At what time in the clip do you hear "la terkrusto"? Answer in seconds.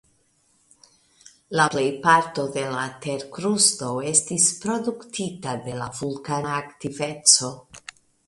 2.75-3.91